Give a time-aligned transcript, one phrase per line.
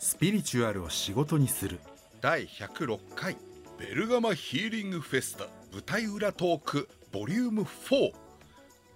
[0.00, 1.80] スピリチュアルを仕事にする。
[2.20, 3.36] 第106回
[3.78, 8.12] ベルガマヒーリングフェスタ舞台裏トークボリューム4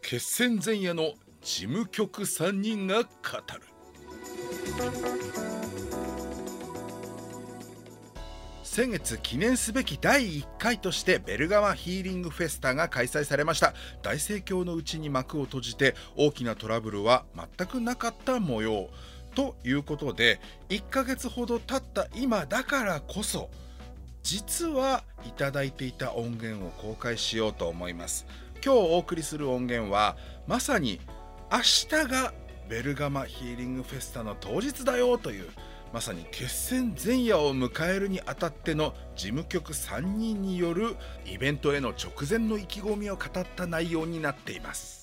[0.01, 1.13] 決戦前夜の
[1.43, 3.11] 事務局3人が語る。
[8.63, 13.75] 先月記念すべき第1回としてベルガマヒーリングフェスタが開催されました。
[14.03, 17.25] 大盛況のうちに幕を閉じて大きなトラブルは
[17.59, 18.89] 全くなかった模様。
[19.35, 23.51] ということで1ヶ月ほど経った今だからこそ
[24.23, 28.25] 実はいただいていた音源を公開しようと思います。
[28.65, 30.17] 今日お送りする音源は
[30.47, 31.01] まさに
[31.51, 32.33] 明日が
[32.69, 35.49] ベルガマヒーリングフェスタの当日だよという
[35.93, 45.02] まさに決戦前夜を迎えるにあたっての事務局3人によるイベントへの直前の意気込みを語った内容になっています。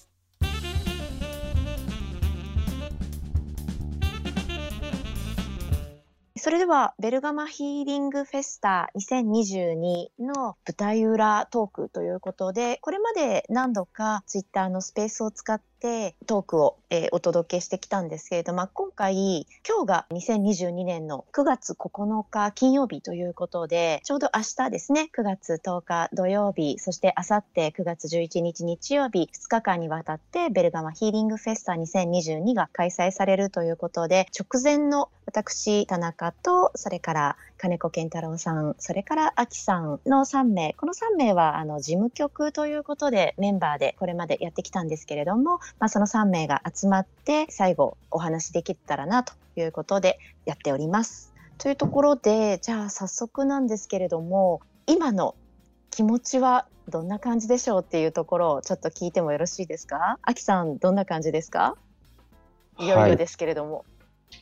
[6.40, 51.34] それではベルガマヒーリングフェスタ2022の舞台裏トークということでこれまで何度かツイッターのスペースを使っててトークを、えー、お届けしてきたんですけれども、今回今日が2022年の9月9日金曜日ということでちょうど明日ですね9月10日土曜日そしてあさって9月11日日曜日2日間にわたってベルガマヒーリングフェスタ2022が開催されるということで直前の私田中とそれから金子健太郎さんそれから秋さんの3名この3名はあの事務局ということでメンバーでこれまでやってきたんですけれども、まあ、その3名が集まって最後お話できたらなということでやっております。
[51.58, 55.36] というところでじゃあ早速なんですけれども今の
[55.92, 60.18] 気持ちはどんな感じでしょうっていうところをちょっと聞いてもよろしいですか？
[60.22, 61.76] 秋さんどんな感じですか？
[62.80, 62.88] い。
[62.88, 63.84] よいよですけれども、は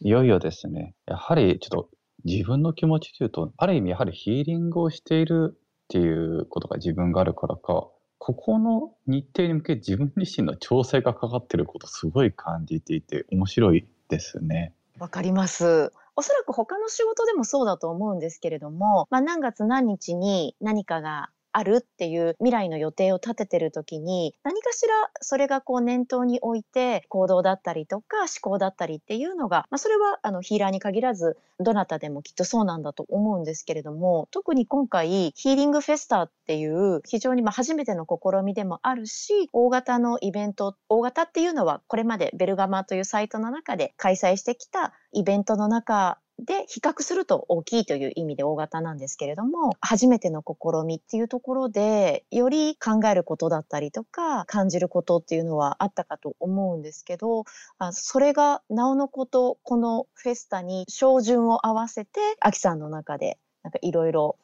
[0.02, 0.94] い、いよいよですね。
[1.08, 1.90] やはりちょっと
[2.26, 7.88] 自分の気持ちというと、ある意味やはりヒーリングをしているっていうことが自分があるからか、
[8.20, 14.74] ここの日程に向け自分自身の調整がかかってることすごい感じていて面白いですね。
[15.00, 15.92] わかります。
[16.16, 57.46] おそらく他の仕事でもそうだと思うんですけれども、まあ、何月何日に何かがあるっていう未来の予定を立ててる時に何かしらそれがこう念頭に置いて行動だったりとか思考だったりっていうのが、まあ、それはあのヒーラーに限らずどなたでもきっとそうなんだと思うんですけれども特に今回ヒーリングフェスタっていう非常にま初めての試みでもあるし大型のイベント大型っていうのはこれまでベルガマというサイトの中で開催してきたイベントの中で比較すると大きいという意味で大型なんですけれども初めての試みっていうところでより考えることだったりとか感じることっていうのはあったかと思うんですけど
[57.80, 64.38] あそれがなおのことこのフェスタに照準を合わせてアキさんの中でなんかいろいろ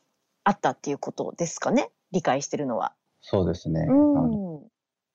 [0.43, 1.89] あったっていうことですかね？
[2.11, 2.93] 理解してるのは。
[3.21, 4.61] そうですね、うん、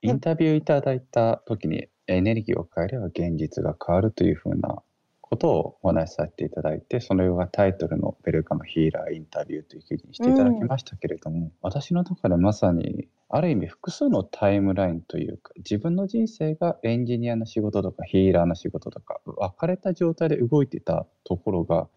[0.00, 4.82] インタビューいただいた時にエネルギーを変えれば現実が変わるというふうな
[5.28, 21.88] ことをお話しさせていただいてそのようなタイトルの「ベルカムヒーラーインタビュー」という記事にしていただきましたけれども、うん、私の中でまさにある意味複数のタイムラインというか自分の人生がエンジニアの仕事とかヒーラーの仕事とか分かれた状態で動いていたところが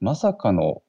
[0.00, 0.82] まさかの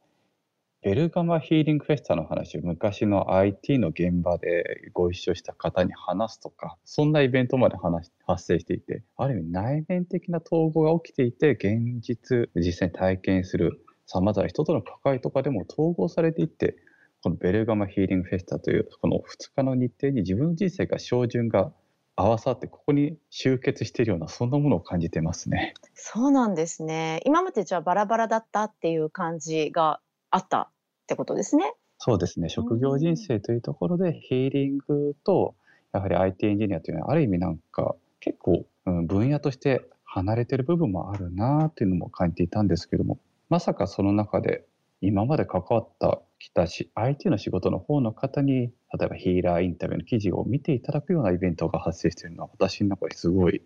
[0.84, 16.76] ベルガマヒーリングフェスタの話を昔の IT の現場でご一緒した方に話すとか、そんなイベントまで話発生していて、ある意味内面的な統合が起きていて、現実、実際に体験する様々な人との関わりとかでも統合されていって、
[17.22, 21.72] このベルガマヒーリングフェスタというこの2日の日程に自分の人生が照準が
[22.16, 25.76] 合わさってここに集結しているようなそんなものを感じてますね。
[25.94, 27.22] そうなんですね。
[27.26, 30.00] 今までじゃあバラバラだったっていう感じが
[30.32, 30.68] あったっ
[31.08, 31.74] てことですね。
[31.98, 32.50] そうですね。
[32.50, 35.56] 職業人生というところでヒーリングと
[35.94, 43.20] やはり IT エンジニアというのはある意味なんか結構、うん、分野として離れてる部分もあるなっていうのも感じていたんですけども
[43.50, 44.66] まさかその中で
[45.02, 53.62] 今まで関わったきたし IT の仕事の方の方に例えばヒーラーインタビューの記事を見ていただくようなイベントが発生しているのは私の中ですごい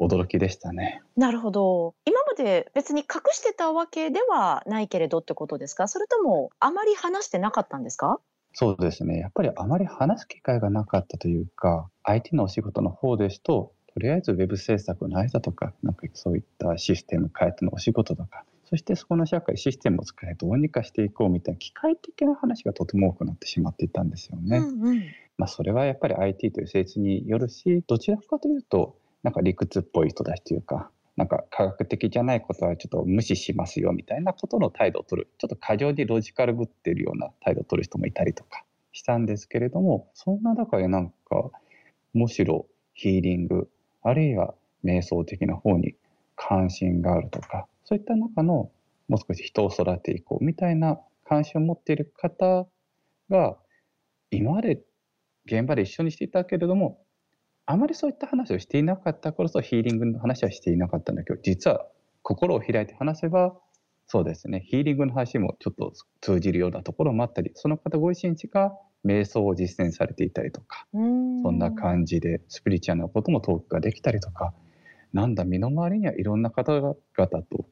[0.00, 1.02] 驚きでしたね。
[1.16, 1.94] なるほど。
[2.06, 5.88] 今まで別に隠してたわけではないけれどってことですか？
[5.88, 8.20] それともあまり話してなかったんですか？
[8.52, 9.18] そうですね。
[9.18, 24.58] やっぱりあまり話す機会がなかったというか、IT のお仕事の方ですと、とりあえず Web 制作の間とか、なんかそういったシステム変えてのお仕事とか、そしてそこの社会、システムを使えどうにかしていこうみたいな機械的な話がとても多くなってしまっていたんですよね。
[24.58, 25.04] うんうん、
[25.38, 30.90] まあ、それはやっぱり IT という性質によるし、どちらかというと、なんか理屈っぽい人たちというか、
[31.20, 35.28] なんか科学的じゃないことはちょっと無視しますよみたいなことの態度を取る。
[35.36, 41.50] ちょっと過剰にロジカルぶってるような態度を取る人もいたりとかしたんですけれどもそんな中でなんか
[42.14, 43.68] むしろヒーリング
[44.02, 45.94] あるいは瞑想的な方に
[46.36, 48.70] 関心があるとかそういった中の
[49.08, 52.66] もう少し人を育てていこうみたいな関心を持っている方
[53.28, 53.58] が
[54.30, 54.80] 今まで
[55.44, 57.02] 現場で一緒にしていたけれども
[57.70, 61.86] あまりそういった話をしていなかった頃そヒーリングの話はしていなかったんだけど実は
[62.22, 63.54] 心を開いて話せば
[64.08, 64.64] そうですね。
[64.66, 68.72] ヒーリングの話もちょっと通じるようなところもあったりその方ご自身が
[69.06, 74.52] 瞑想を実践されていたりとかそんな感じでスピリチュアルなこともトークができたりとか
[75.12, 77.66] なんだ身の回りにはいろんな方々と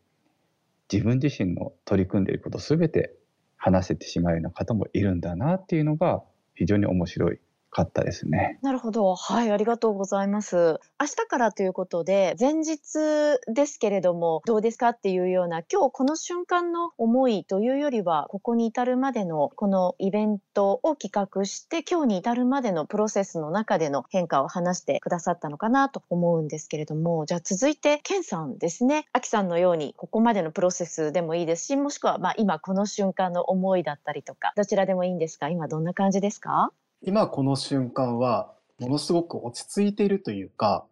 [0.92, 3.16] 自分自身の取り組んでいること全て
[3.56, 6.22] 話せてしまうような方もいるんだなっていうのが
[6.54, 8.58] 非常に面白いかったですね。
[8.62, 9.14] なるほど。
[9.14, 10.80] はい、ありがとうございます。
[11.00, 29.06] 明日からということで、前日ですけれども、どうですかっていうような、今日この瞬間の思いというよりは、ここに至るまでのこのイベントを企画して、今日に至るまでのプロセスの中での変化を話してくださったのかなと思うんですけれども、じゃあ続いて、ケンさんですね。
[29.12, 36.72] アキさんのように、ここまでのプロセスでもいいですし、もしくはまあ今この瞬間の思いだったりとか、どちらでもいいんですが、今どんな感じですか？
[37.02, 40.86] 今この瞬間は、ものすごく落ち着いているというか、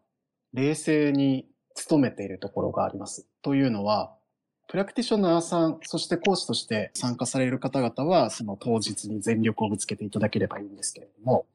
[0.53, 1.47] 冷静に
[1.89, 3.27] 努めているところがあります。
[3.43, 4.15] というのは、
[4.69, 11.47] プラクティショナーさん、そして講師として参加される方々は、その当日に全力をぶつけていただければいいんですけれども、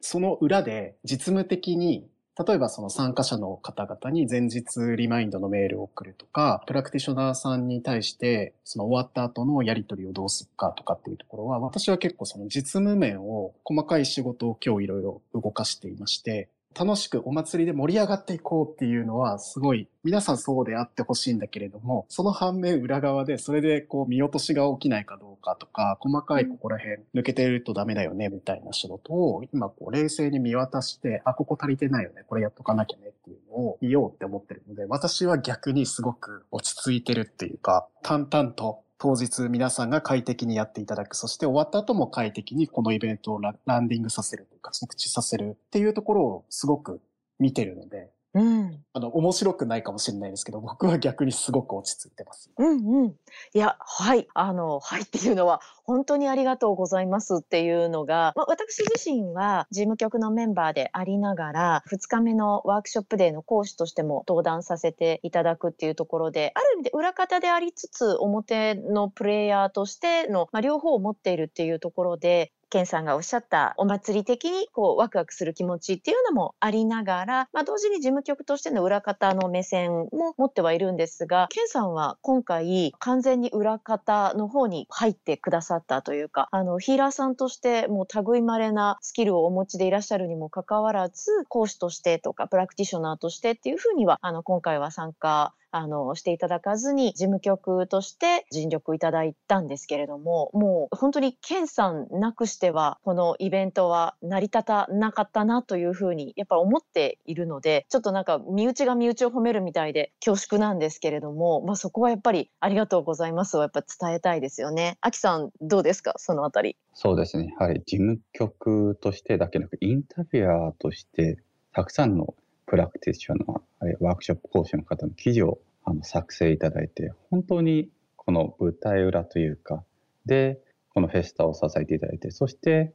[0.00, 16.48] その裏で実務的に例えばその参加者の方々に前日リマインドのメールを送るとか、プラクティショナーさんに対してその終わった後のやり取りをどうするかとかっていうところは、私は結構その実務面を細かい仕事を今日いろいろ動かしていまして、
[16.78, 41.16] 楽しくお祭りで盛り上がっていこうっていうのはすごい皆さんそうであってほしいんだけれども、その反面裏側でそれでこう見落としが起きないかどうかとか、細かいここら辺抜けてるとダメだよねみたいな仕事を今こう冷静に見渡して、あ、ここ足りてないよね、これやっとかなきゃねっていうのを見ようって思ってるので、私は逆にすごく落ち着いてるっていうか、淡々と当日皆さんが快適にやっていただく。
[41.16, 47.00] そして終わった後も快適にこのイベントをランディングさせるというか、告知させるっていうところをすごく
[47.38, 48.84] 見てるので、うん。
[48.92, 52.50] あの、面白くないかもしれないですけど、僕は逆にすごく落ち着いてます。
[52.58, 53.08] うんうん。
[53.10, 54.26] いや、はい。
[54.34, 114.96] あの、はいっていうのは、本当にありがとうございますっていうのが、まあ、私自身は事務局のメンバーでありながら、2日目のワークショップデーの講師としても登壇させていただくっていうところで、ある意味で裏方でありつつ、表のプレイヤーとしての、まあ、両方を持っているっていうところで、ケンさんがおっしゃったお祭り的にこうワクワクする気持ちっていうのもありながら、まあ、同時に事務局としての裏方の目線も持ってはいるんですが、ケンさんは今回完全に裏方の方に入ってくださったというか、あのヒーラーさんとしてもう類まれなスキルをお持ちでいらっしゃるにもかかわらず、講師としてとかプラクティショナーとしてっていうふうには、あの今回は参加あの、していただかずに、事務局として尽力いただいたんですけれども、もう本当に健さんなくしては、このイベントは成り立たなかったなというふうに、やっぱ思っているので、ちょっとなんか身内が身内を褒めるみたいで恐縮なんですけれども、まあそこはやっぱりありがとうございますをやっぱ伝えたいですよね。
[115.00, 116.14] アキさん、どうですか？
[116.18, 116.76] そのあたり。
[116.92, 117.52] そうですね。
[117.58, 117.82] はい。
[117.84, 121.38] 事務局としてだけなく、インタビュアーとして、
[121.72, 122.34] たくさんの
[122.66, 129.84] プラクティショナー、ワークショップ講師の方の記事をあの作成いただいて、本当にこの舞台裏というか、
[130.26, 130.60] で、
[130.90, 132.94] このフェスタを支えていただいて、そして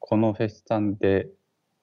[0.00, 1.28] このフェスタで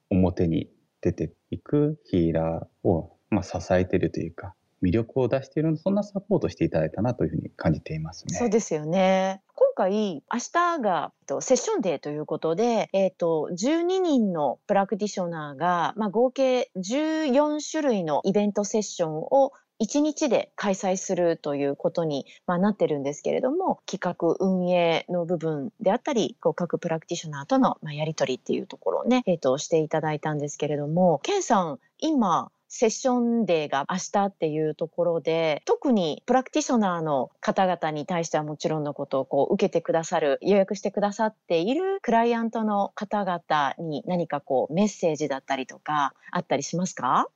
[0.10, 0.70] 表に
[1.01, 8.36] 出ていくヒーラーを、まあ、支えているというか、魅力を出しているそんなサポートしていただいたなというふうに感じていますね。
[8.36, 9.42] そうですよね。
[9.56, 11.12] 今回、明日が
[11.42, 47.29] セッションデーということで、えっ、ー、と、12人のプラクティショナーが、まあ、合計14種類のイベントセッションを1日で開催するということに、まあ、なってるんですけれども、企画運営の部分であったり、こう各プラクティショナーとの、まあ、やり取りっていうところをね、え、ー、と、していただいたんですけれども、ケンさん、今、セッションデーが明日っていうところで、特にプラクティショナーの方々に対してはもちろんのことをこう受けてくださる、予約してくださっているクライアントの方々に何かこうメッセージだったりとかあったりしますか？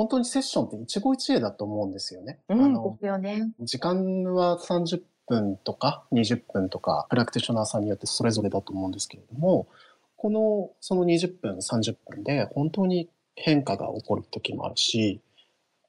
[0.00, 2.38] 本当にセッションって一期一会だと思うんですよね。
[2.48, 3.50] うん、あのですよね。
[3.60, 9.68] 時間は30分とか20分とか、プラクティショナーさんによってそれぞれだと思うんですけれども、
[10.16, 15.20] この、その20分、30分で本当に変化が起こる時もあるし、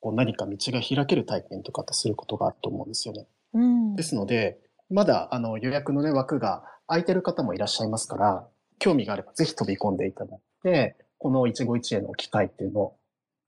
[0.01, 3.27] こう何か道が開ける体験とかってすることがあると思うんですよね。
[3.53, 8.45] うんですので、まだあの予約の、ね、枠が空いてる方もいらっしゃいますから、
[8.77, 12.95] 興味があればぜひ飛び込んでいただいて、この一期一会の機会っていうのを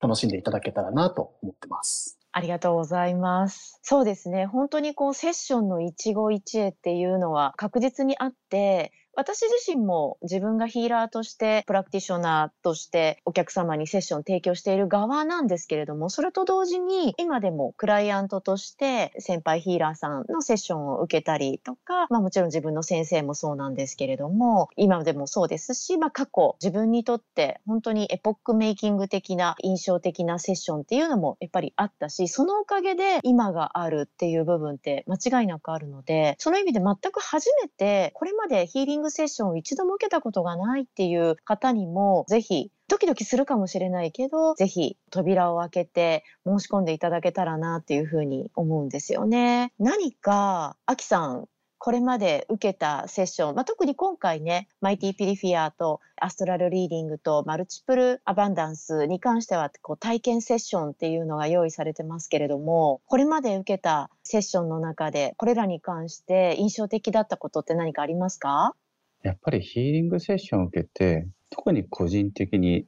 [0.04, 2.20] 楽しんでいただけたらなと思ってます。
[2.34, 3.80] ありがとうございます。
[3.84, 4.48] そうですね。
[4.48, 49.74] 本当にこうセッションの一期一会っていうのは確実にあって、私自身も自分がヒーラーとして、プラクティショナーとしてお客様にセッションを提供している側なんですけれども、それと同時に今でもクライアントとして先輩ヒーラーさんのセッションを受けたりとか、まあもちろん自分の先生もそうなんですけれども、今でもそうですし、まあ過去自分にとって本当にエポックメイキング的な印象的なセッションっていうのもやっぱりあったし、そのおかげで今があるっていう部分って間違いなくあるので、その意味で全く初めてこれまでヒーリングセッションを一度も受けたことがないっていう方にも、ぜひドキドキするかもしれないけど、ぜひ扉を開けて申し込んでいただけたらなっていうふうに思うんですよね。
[49.80, 51.48] 何か、アキさん、
[51.80, 68.76] これまで受けたセッション、まあ、特に今回ね、マイティピリフィアとアストラルリーディングとマルチプルアバンダンスに関してはこう体験セッションっていうのが用意されてますけれども、これまで受けたセッションの中でこれらに関して印象的だったことって何かありますか？
[69.24, 72.86] やっぱりヒーリングセッションを受けて、特に個人的に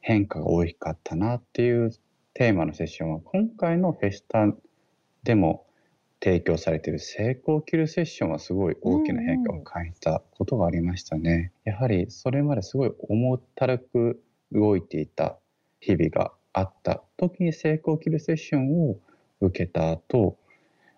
[0.00, 1.90] 変化が大きかったなっていう
[2.32, 4.46] テーマのセッションは、今回のフェスタ
[5.22, 5.66] でも
[6.22, 11.52] 提供されている成功を切るセッションはすごい大きな変化を感じたことがありましたね。
[11.64, 15.38] やはりそれまですごい重たらく動いていた
[15.80, 18.96] 日々があった時に成功を切るセッションを
[19.42, 20.38] 受けた後、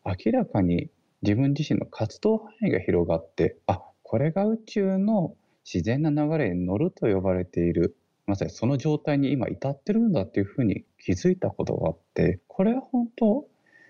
[0.05, 0.89] 明らかに
[1.23, 5.37] 自分自身の活動範囲が広がって、あ、これが宇宙の
[5.71, 7.95] 自然な流れに乗ると呼ばれている、
[8.27, 13.47] まさにその状態に今至ってるんだっていうふうに気づいたことがあって、これは本当、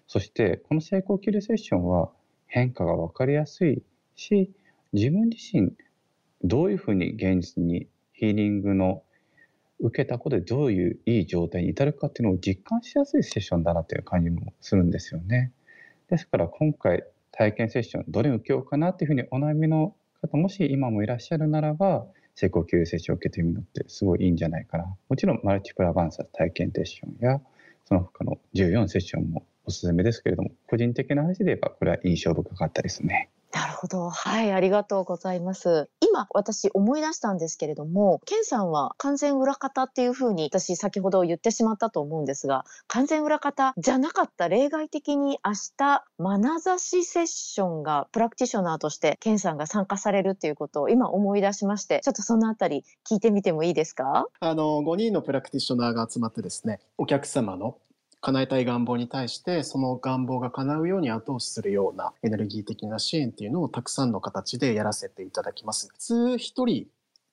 [0.08, 2.10] そしてこの成功キルセッションは
[2.48, 3.80] 変化が分かりやすい
[4.16, 4.50] し、
[4.92, 5.72] 自分自身
[6.42, 9.04] どういうふうに現実にヒーリングの
[9.78, 15.52] 受けたことでどういういい状態に至るかっていうのを実感しやすいセッションだなという感じもするんですよね。
[16.10, 24.96] ですから今回体験セッションどれ受けようかなっていうふうにお悩みの方もし今もいらっしゃるならば成功級セッションを受けてみるのってすごいいいんじゃないかな。
[25.08, 27.40] もちろんマルチプラバンサー体験セッションや
[27.84, 33.30] その他の14セッションもおすすめですけれども個人的な話で言えばこれは印象深かったですね。
[33.58, 34.08] なるほど。
[34.08, 35.90] はい、ありがとうございます。
[36.00, 54.28] 今、私思い出したんですけれども、ケンさんは完全裏方っていうふうに私先ほど言ってしまったと思うんですが、完全裏方じゃなかった例外的に明日、眼差しセッションがプラクティショナーとしてケンさんが参加されるっていうことを今思い出しまして、ちょっとそのあたり聞いてみてもいいですか？
[54.38, 57.76] あの、5人のプラクティショナーが集まってですね、お客様の
[58.28, 65.88] 叶えたい願望に対して、その願望が叶うように後押しするようなエネルギー的な支援っていうのをたくさんの形でやらせていただきます。
[65.88, 66.86] 普通一人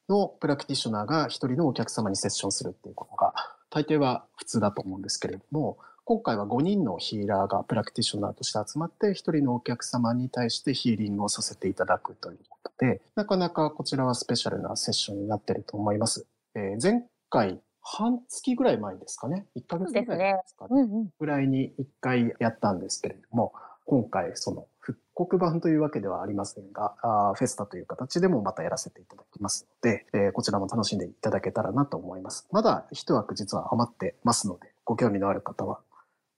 [0.07, 3.33] のプラクティショナーが一人のお客様にセッションするっていうことが
[3.69, 16.25] 大抵は普通だと思うんですけれども、今回は5人のヒーラーがプラクティショナーとして集まって、一人のお客様に対してヒーリングをさせていただくということで、なかなかこちらはスペシャルなセッションになってると思います。
[16.53, 19.45] えー前回、半月ぐらい前ですかね。
[19.55, 20.81] 1ヶ月ぐらいですかね。
[20.81, 21.09] うんうん。
[21.19, 23.53] ぐらいに1回やったんですけれども、
[23.85, 32.47] 今回その復刻版というわけではありませんが、あーフェスタという形でもまたやらせていただきますので、えーこちらも楽しんでいただけたらなと思います。
[32.51, 35.79] まだ一枠実は余ってますので、ご興味のある方は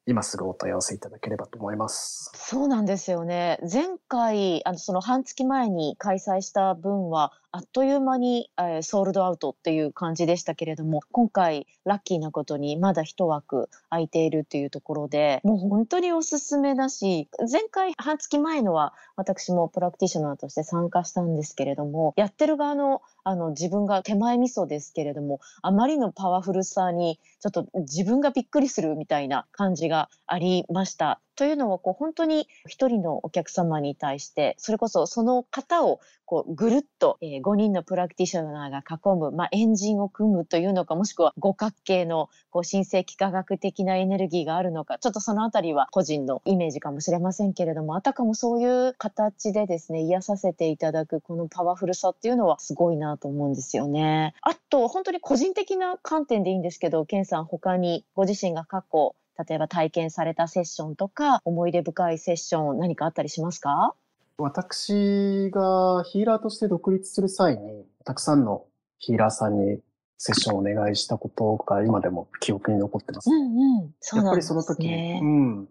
[0.09, 2.31] 今すぐお問い合わせいただければと思います。
[2.33, 3.59] そうなんですよね。
[3.69, 31.21] 前回、あの、その半月前に開催した分は、あっという間に、えーソールドアウトっていう感じでしたけれども、今回、ラッキーなことにまだ一枠空いているっていうところで、もう本当におすすめだし、前回、半月前のは、私もプラクティショナーとして参加したんですけれども、やってる側の、あの、自分が手前味噌ですけれども、あまりのパワフルさに、ちょっと自分がびっくりするみたいな感じがありました。
[31.37, 54.33] というのは、こう、本当に一人のお客様に対して、それこそその方を、こう、ぐるっと、5人のプラクティショナーが囲む、まあ、エンジンを組むというのか、もしくは五角形の、こう、神聖幾何学的なエネルギーがあるのか、ちょっとそのあたりは個人のイメージかもしれませんけれども、あたかもそういう形でですね、癒させていただくこのパワフルさっていうのはすごいなと思うんですよね。
[54.41, 59.15] あと、本当に個人的な観点でいいんですけど、ケンさん他にご自身が過去、
[59.47, 63.93] 例えば体験されたセッションとか、思い出深いセッション何かあったりしますか？
[64.37, 68.65] 私がヒーラーとして独立する際に、たくさんの
[68.99, 69.79] ヒーラーさんに
[70.17, 73.29] セッションをお願いしたことが今でも記憶に残ってます。
[73.29, 73.95] うんうん。
[73.99, 75.19] そうやっぱりその時に、ね。
[75.23, 75.69] うん。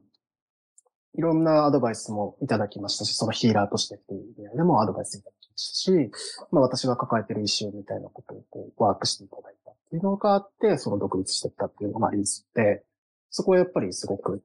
[1.14, 6.10] いろんなアドバイスもいただきましたし、そのヒーラーとしてっていう意味でもアドバイスいただきましたし、
[6.50, 12.84] まあ私が抱えてるイシューみたいなことをこうワークしていただいたっていうのがあって、その独立していったっていうのがありますので、
[13.30, 14.42] そこはやっぱりすごく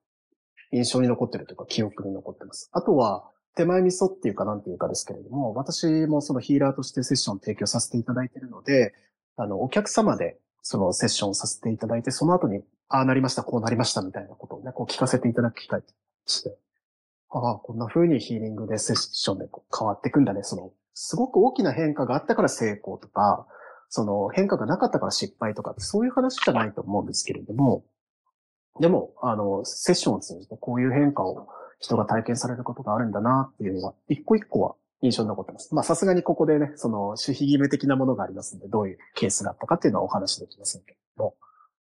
[0.71, 2.69] 印象に残ってるというか記憶に残ってます。
[2.71, 8.93] あとは、手前味噌っていうかなんていうかですけれども、私もそのヒーラーとしてセッションを提供させていただいているので、
[9.35, 15.87] あの、お客様でそのセッションをさせていただいて、その後に、ああなりました、こうなりましたみたいなことをね、こう聞かせていただく機会と
[16.25, 16.57] して、
[17.29, 20.43] ああ、こんな風にヒーリングでセッションでこう変わっていくんだね。
[20.43, 23.47] その、すごく大きな変化があったから成功とか、
[23.89, 27.83] その変化がなかったから失敗とかそういう話じゃないと思うんですけれども、
[28.79, 31.47] でも、あの、セッションを通じてこういう変化を
[31.79, 35.73] 人が体験されることがあるんだなっていうのは、一個一個は印象に残ってます。
[35.73, 41.35] まあ、さすがにここでね、その、守秘義務的なものがありますので、どういうケースがあったかっていうのはお話できませんけれども、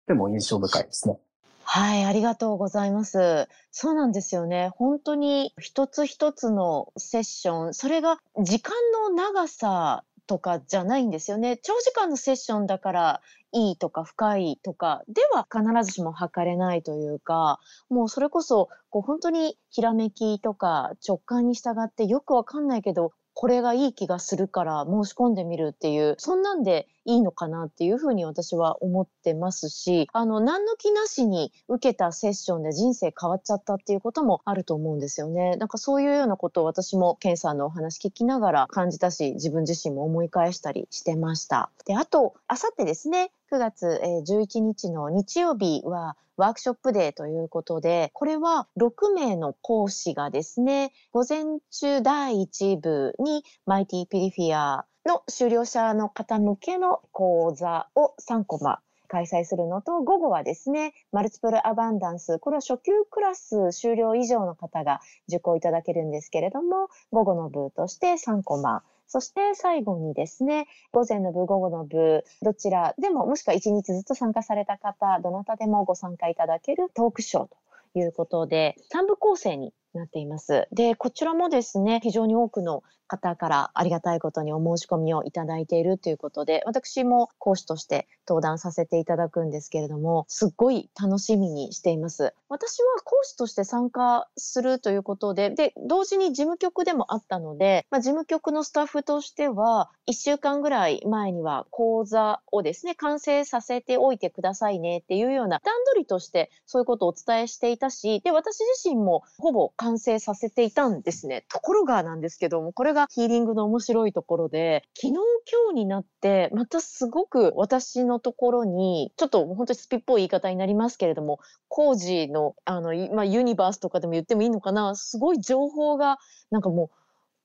[0.07, 1.19] でも印象深いですね。
[1.63, 3.47] はい、ありがとうございます。
[3.71, 4.71] そうなんですよね。
[4.75, 11.57] 本当に一つ一つのセッション、それが時間の長さとかじゃないんですよね。
[11.57, 13.21] 長時間のセッションだから
[13.51, 35.55] いいとか深いとかでは必ずしも測れないというか、もうそれこそこう本当にひらめきとか直感に従ってよくわかんないけど、これがいい気がするから申し込んでみるっていう、そんなんでいいのかなっていうふうに私は思ってますし、あの、何の気なしに受けたセッションで人生変わっちゃったっていうこともあると思うんですよね。
[35.55, 41.71] なんかそういうようなことを私もケンさんのお話聞きながら感じたし、自分自身も思い返したりしてました。
[41.85, 77.57] で、あと、あさってですね、9月11日の日曜日はワークショップデーということで、これは6名の講師がですね、午前中第1部にマイティピリフィアの修了者の方向けの講座を3コマ開催するのと、午後はですね、マルチプルアバンダンス、これは初級クラス修了以上の方が受講いただけるんですけれども、午後の部として3コマ、そして最後にですね、午前の部、午後の部、どちらでも、もしくは1日ずつ参加された方、どなたでもご参加いただけるトークショーと
[77.95, 80.67] いうことで、3部構成になっています。
[80.71, 92.33] で、こちらもですね、非常に多くの方からありがたいことにお申し込みをいただいているということで、私も講師として登壇させていただくんですけれども、すっごい楽しみにしています。
[92.47, 111.45] 私は講師として参加するということで、で、同時に事務局でもあったので、まあ、事務局のスタッフとしては、1週間ぐらい前には講座をですね、完成させておいてくださいねっていうような段取りとしてそういうことをお伝えしていたし、で、私自身もほぼ完成させていたんですね。
[111.49, 126.17] ところがなんですけども、これがヒーリングの面白いところで、昨日今日になって、またすごく私のところに、ちょっと本当にスピっぽい言い方になりますけれども、工事の、あの、まあ、ユニバースとかでも言ってもいいのかな、すごい情報が、
[126.51, 126.89] なんかもう、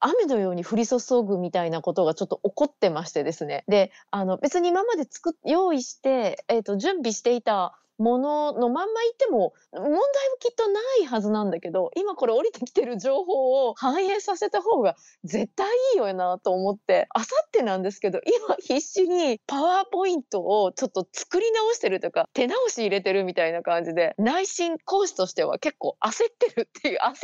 [0.01, 3.65] 雨のように降り注ぐみたいなことがちょっと起こってましてですね。
[3.69, 10.01] で、あの、別に今まで作、用意して、えっ、と、準備していたもののまんま言っても問題は
[10.41, 27.17] きっとないはずなんだけど今これ降りてきてる情報を反映させた方が絶対いいよなと思ってあさってなんですけど今必死にパワーポイントをちょっと作り直してるとか手直し入れてるみたいな感じで内心講師としては結構焦ってるっていう焦る焦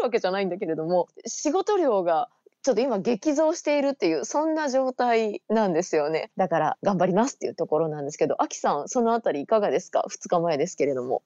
[0.00, 2.28] るわけじゃないんだけれども仕事量が
[2.66, 6.32] ちょっと今激増しているっていうそんな状態なんですよね。
[6.36, 11.22] だから頑張りますっていうところなんですけどアキさんそのあたりいかがですか？2日前ですけれども。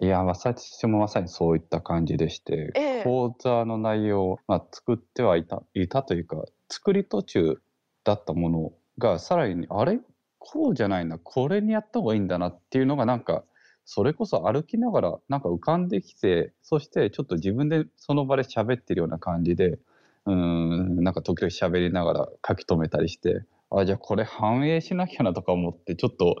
[0.00, 3.04] いや、私もまさにそういった感じでして、ええ。
[3.04, 7.60] 講座の内容を、まあ、作ってはいたいたというか作り途中
[8.02, 10.00] だったものがさらにあれ？
[10.38, 11.18] こうじゃないな。
[11.18, 13.44] これにやった方がいいんだなっていうのがなんか
[13.84, 19.78] それこそ歩きながらなんか浮かんできてそしてちょっと自分でその場で喋ってるような感じで
[20.26, 26.36] うんなんか時々喋りながら書き留めたりしてあじゃあこれ反映しなきゃなとか思ってちょっと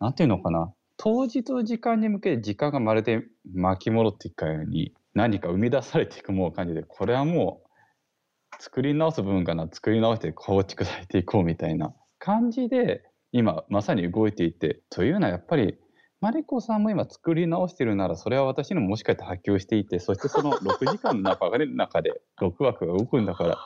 [0.00, 0.72] なんていうのかな。
[0.96, 9.68] 当日の時間に向けて時間がまるで巻き戻っていくかように何か生み出されていくもう感じでこれはもう作り直す部分かな。
[9.70, 15.78] 作り直して構築されていこうみたいな感じで今まさに動いていてというのはやっぱり
[16.24, 23.58] マリコさんも今作り直してるならそれは私のもしかして波及していてそしてその 6時間の中で中で6枠が動くんだから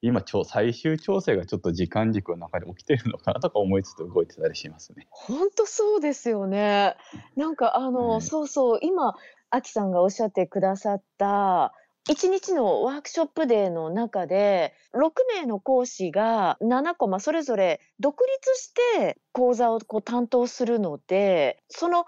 [0.00, 5.06] 今ちょ最終調整がちょっと時間軸の中で起きてるのかなとか思いつつ動いてたりしますね。
[5.10, 6.96] 本当そうですよね。
[7.36, 9.14] なんかあの、はいそうそう今
[9.50, 11.74] アキさんがおっしゃってくださった
[12.08, 22.04] 1日のワークショップデーの中で6名の講師が7コマそれぞれ独立して講座をこう担当するのでその1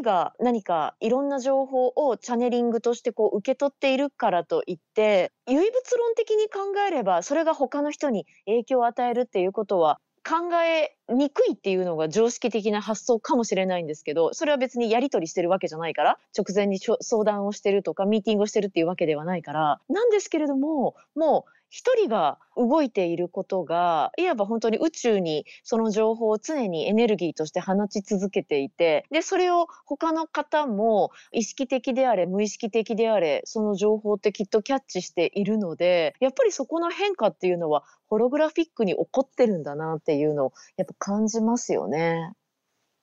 [0.00, 42.32] 人が何かいろんな情報をチャネリングとしてこう受け取っているからといって唯物論的に考えればそれが他の人に影響を与えるっていうことは考えにくいっていうのが常識的な発想かもしれないんですけどそれは別にやり取りしてるわけじゃないから直前に相談をしてるとかミーティングをしてるっていうわけではないからなんですけれどももう一人が動いていることがいわば本当に宇宙にその情報を常にエネルギーとして放ち続けていてでそれを他の方も意識的であれ無意識的であれその情報ってきっとキャッチしているのでやっぱりそこの変化っていうのはホログラフィックに起こってるんだなっていうのをやっぱ感じますよね。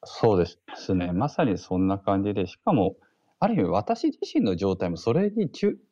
[0.06, 1.12] そうですね。
[1.12, 2.96] まさにそんな感じで、しかも、
[3.40, 5.50] ある意味私自身の状態もそれに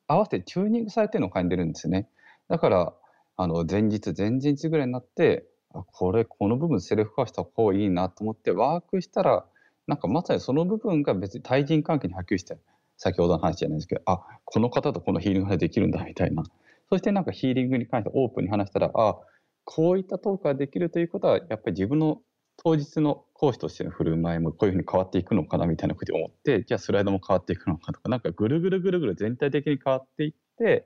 [0.08, 2.08] 合わせてチューニングされてるのを感じるんですね。
[2.52, 2.94] だから、
[3.38, 9.46] あの、前日、前々日ぐらいになって、あ、これ、この部分セルフ化した方がいいなと思ってワークしたら、
[9.88, 12.58] なんかまさにその部分が別に対人関係に波及して、
[12.98, 16.44] 先ほどの話じゃないですけど、あ、この方とこのヒーリングができるんだみたいな。
[16.90, 19.18] そしてなんかヒーリングに関してオープンに話したら、あ、
[19.64, 22.22] こういったトークができるということは、やっぱり自分の
[22.58, 30.86] 当日の講師としての振る舞いもこういうふうに変わっていくのかなみたいなことを思って、じゃあスライドも変わっていくのかとか、なんかぐるぐるぐるぐる全体的に変わっていって、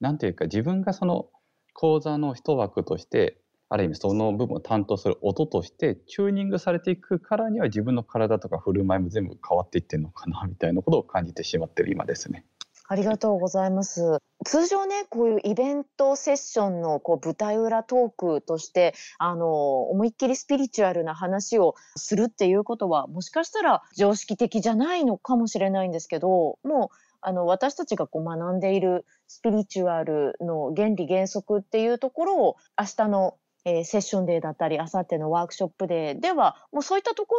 [0.00, 1.28] なんていうか自分がその
[1.72, 12.44] 講座の一枠として、ある意味その部分を担当する音としてチューニングされていくからには自分の体とか振る舞いも全部変わっていってるのかなみたいなことを感じてしまってる今ですね。
[12.88, 14.18] ありがとうございます。
[14.44, 37.34] 通常ね、こういうイベントセッションのこう舞台裏トークとして、あの、思いっきりスピリチュアルな話をするっていうことは、もしかしたら常識的じゃないのかもしれないんですけど、もう、あの、私たちがこう学んでいるスピリチュアルの原理原則っていうところを、明日の、えー、セッションデーだったり、明後日のワークショップデーでは、もうそういったとこ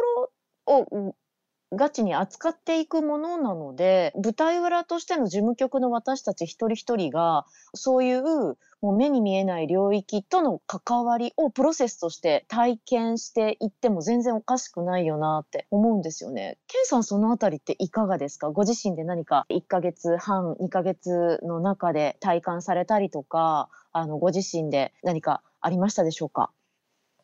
[0.66, 1.14] ろを
[1.72, 8.22] ガチに扱っていくものなので、舞台裏としての事務局の私たち一人一人が、そういう
[8.80, 16.58] もう目に見えない領域との関わりをプロセスとして体験していっても全然おかしくないよなって思うんですよね。
[16.68, 18.50] ケンさんそのあたりっていかがですか？
[18.50, 26.50] ご自身で何か1ヶ月半、2ヶ月の中で体感されたりとか、あの、ご自身で何かありましたでしょうか？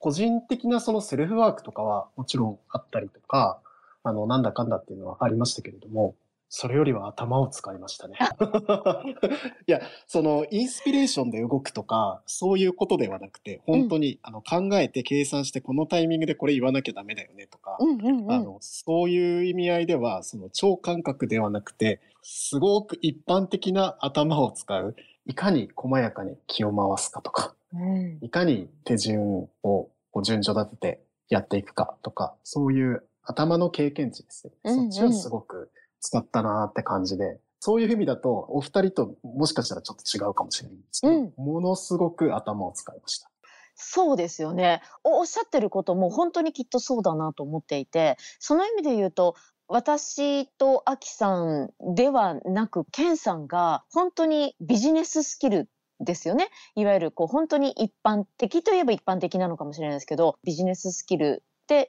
[0.01, 3.61] 個人的なそのセルフワークとかはもちろんあったりとか、
[4.05, 6.15] あの、なんだかんだっていうのはありましたけれども、
[6.57, 8.17] それよりは頭を使いましたね。
[9.67, 24.95] いや、その、インスピレーションで動くとか、そういうことではなくて、本当に、うん、あの考えて計算して、このタイミングでこれ言わなきゃダメだよねとか、うんうんうん、あのそういう意味合いでは、その超感覚ではなくて、すごく一般的な頭を使う、
[25.27, 29.91] いかに細やかに気を回すかとか、うん、いかに手順を
[30.23, 34.53] 順序立ててやっていくかとか、そういう頭の経験値ですね。
[34.65, 43.31] そっちをすごく使ったなって感じで、そういう意味だと、お二人ともしかしたらちょっと違うかもしれないんですけど、うん、ものすごく頭を使いました。
[43.75, 44.83] そうですよね。
[45.03, 49.35] おっしゃってることも本当にきっとそうだなと思っていて、その意味で言うと、
[49.67, 56.51] 私とアキさんではなく、ケンさんが本当にビジネススキルですよね。
[56.77, 61.43] いわゆるこう本当に一般的といえば一般的なのかもしれないですけど、ビジネススキルで、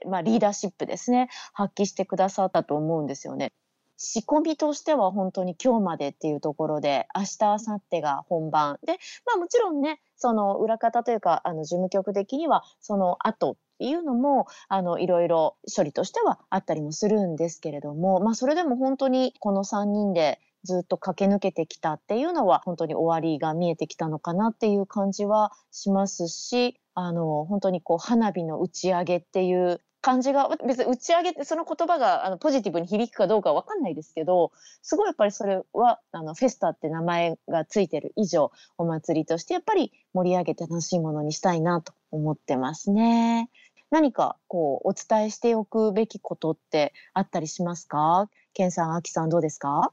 [0.08, 3.54] まあ、リーダーシップですね、発揮してくださったと思うんですよね。
[3.98, 8.78] 仕込みとしては本当に今日までっていうところで、明日、明後日が本番。
[8.86, 8.94] で、
[9.26, 34.52] まあもちろんね、その裏方というか、あの事務局的には、その後っていうのも、あの、いろいろ処理としてはあったりもするんですけれども、まあそれでも本当にこの3人でずっと駆け抜けてきたっていうのは、本当に終わりが見えてきたのかなっていう感じはしますし、あの、本当にこう、花火の打ち上げっていう感じが、別に打ち上げってその言葉があのポジティブに響くかどうかわかんないですけど、
[34.82, 43.50] すごいやっぱりそれは、あの、フェスタって名前がついてる以上、お祭りとしてやっぱり盛り上げて楽しいものにしたいなと思ってますね。
[43.92, 48.30] 何かこう、お伝えしておくべきことってあったりしますか？
[48.54, 49.92] ケンさん、アキさんどうですか？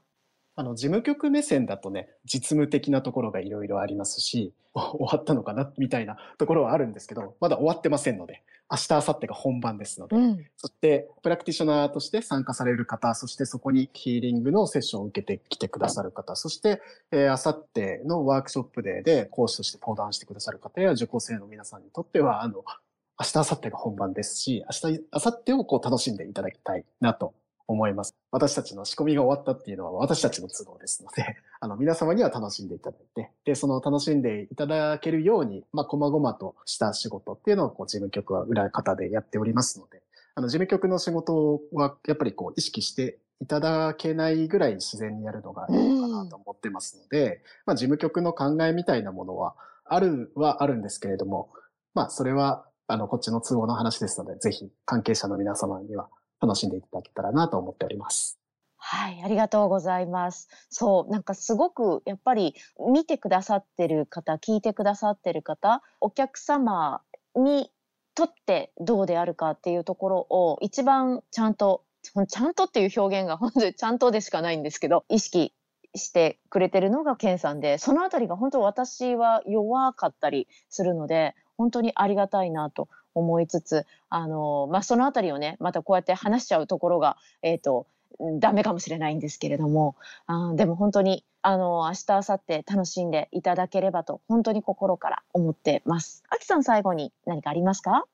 [0.55, 17.67] あの、事務局目線だとね、実務的なところがいろいろありますし、 終わったのかなみたいなところはあるんですけど、まだ終わってませんので、明日、明後日が本番ですので、うん、そして、プラクティショナーとして参加される方、そしてそこにヒーリングのセッションを受けてきてくださる方、そして、えー、明後
[18.01, 22.63] 日のワークショップデーで講師として登壇してくださる方や受講生の皆さんにとっては、あの、
[23.19, 27.35] 明日、明後日が本番ですし、明日、明後日をこう楽しんでいただきたいなと
[27.67, 28.15] 思います。
[28.31, 40.01] 私たちの仕込みが終わったっていうのは私たちの都合ですので、 あの、皆様には楽しんでいただいて、で、その楽しんでいただけるように、まあ、細々とした仕事っていうのを、こう、事務局は裏方でやっておりますので、
[40.35, 51.49] あの、事務局の仕事は、やっぱりこう、意識していただけないぐらい自然にやるのがいいのかなと思ってますので、まあ、事務局の考えみたいなものは、あるはあるんですけれども、
[51.93, 56.09] まあ、それは、あの、こっちの都合の話ですので、ぜひ関係者の皆様には
[56.43, 58.37] 楽しんでいただけたらなと思っております。
[58.75, 60.49] はい、ありがとうございます。
[60.69, 62.53] そう、なんかすごくやっぱり
[62.91, 67.01] 見てくださってる方、聞いてくださってる方、お客様
[67.33, 67.71] に
[68.13, 71.85] とってどうであるかっていうところを一番ちゃんと、
[72.27, 75.53] ちゃんとっていう表現が本当にちゃんとでしかないんですけど、意識
[75.95, 87.87] してくれてるのがケンさんで、そのあたりが本当私は弱かったりするので、本当にありがたいなと思いつつ、あの、まあ、そのあたりをね、またこうやって話しちゃうところが、えっ、ー、と、
[88.39, 89.95] ダメかもしれないんですけれども、
[90.27, 96.23] あでも本当に、あの、明日、明後日楽しんでいただければと、本当に心から思ってます。
[96.29, 98.05] あきさん、最後に何かありますか？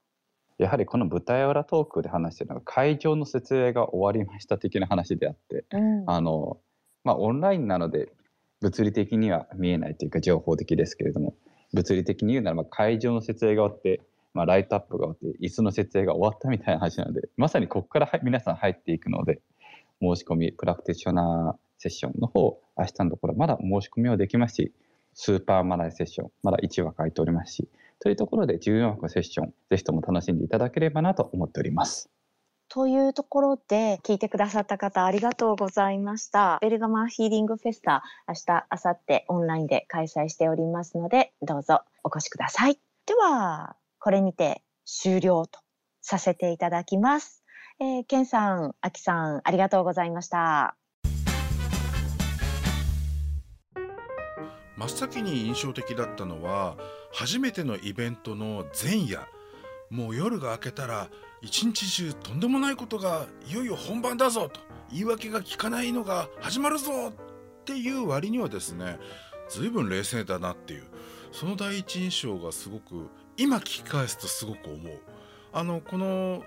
[0.60, 6.58] やはりこの舞台裏トークで話してるのが会場の設営が終わりました的な話であって、うん、あの
[7.06, 8.12] まあオンラインなので
[8.60, 11.34] 物理的には見えないというか情報的ですけれども
[11.72, 14.02] 物理的に言うならば会場の設営が終わって
[14.34, 19.42] まあ、ライトアップが終わって椅子の設営が終わったみたいな話なのでまさにここから皆さん入っていくので
[20.02, 24.74] 申し込みプラクティショナーセッションの方明日のところまだ申し込みはできますし
[25.14, 27.68] スーパーマナーセッションまだ1話書いておりますし
[28.00, 32.10] というところで14枠セッションぜひとも楽しんでいただければなと思っております。
[32.72, 36.60] というところで聞いてくださった方ありがとうございました。
[36.62, 42.80] ベルガマヒーリングフェスタ明日、明後日オンラインで開催しておりますのでどうぞお越しください。
[43.08, 45.60] ではこれにて終了と
[46.02, 47.44] させていただきます。
[47.80, 50.76] えー、ケンさん、アキさん、ありがとうございました。
[54.78, 56.78] 真っ先に印象的だったのは
[57.12, 59.28] 初めてのイベントの前夜
[59.90, 61.10] もう夜が明けたら
[61.42, 67.14] 一日中とんでもないことがいよいよ本番だぞと言い訳が聞かないのが始まるぞっ
[67.66, 69.00] ていう割にはですね
[69.50, 70.84] 随分冷静だなっていう
[71.34, 75.00] その第一印象がすごく今聞き返すとすごく思う。
[75.54, 76.44] あのこの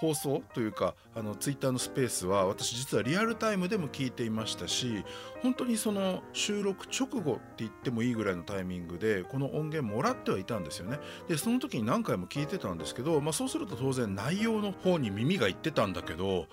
[0.00, 5.04] 放送というかあのツイッターのスペースは私実はリアルタイムでも聞いていましたし
[5.42, 16.46] 本当にその収録直後って言ってもいいぐらいのタイミングでこの音源もらってはいたんですよねでその時に何回も聞いてたんですけど、まあ、そうすると当然内容の方に耳がいってたんだけど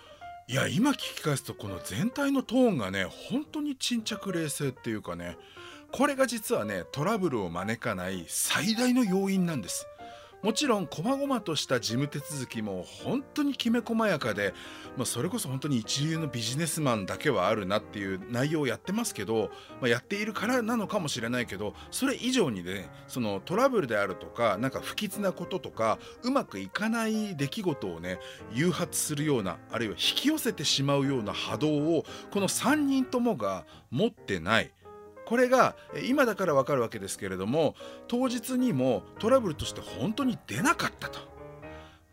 [0.47, 5.37] いや今聞き返すとこの全体のトーンがね本当に沈着冷静っていうかね
[5.95, 9.87] これが実はねトラブルを招かない最大の要因なんです
[10.43, 14.53] もちろん細々とした事務手続きも本当にきめ細やかで、
[14.97, 28.19] まあ、それこそ本当に一流のビジネスマンだけはあるなっていう内容をやってますけど、まあ、やっているからなのかもしれないけどそれ以上にねそのトラブルであるとかなんか不吉なこととかうまくいかない出来事をね
[28.51, 34.73] 誘発するようなあるいは引き寄せてしまうような波動をこの3人ともが持ってない。
[35.25, 35.75] これが
[36.07, 37.75] 今だからわかるわけですけれども
[38.07, 41.19] 当日にもトラブルとして本当に出なかったと。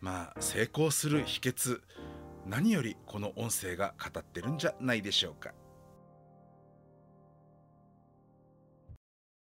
[0.01, 1.79] まあ成功する秘訣
[2.45, 5.53] 何よりこの音声が語ってるんじゃないでしょうか。